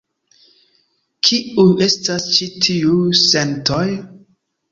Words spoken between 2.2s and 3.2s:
ĉi tiuj